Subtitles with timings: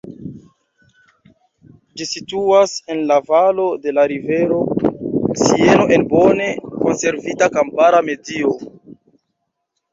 [1.99, 4.59] Ĝi situas en la valo de la rivero
[5.45, 8.59] Sieno en bone konservita kampara medio.